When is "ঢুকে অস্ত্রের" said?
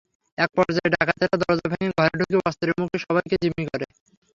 2.21-2.77